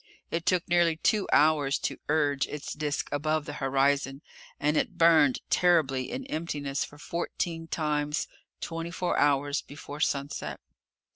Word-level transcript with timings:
It 0.31 0.47
took 0.47 0.67
nearly 0.67 0.95
two 0.97 1.27
hours 1.31 1.77
to 1.81 1.99
urge 2.09 2.47
its 2.47 2.73
disk 2.73 3.07
above 3.11 3.45
the 3.45 3.53
horizon, 3.61 4.23
and 4.59 4.75
it 4.75 4.97
burned 4.97 5.41
terribly 5.51 6.09
in 6.09 6.25
emptiness 6.25 6.83
for 6.83 6.97
fourteen 6.97 7.67
times 7.67 8.27
twenty 8.61 8.89
four 8.89 9.19
hours 9.19 9.61
before 9.61 9.99
sunset. 9.99 10.59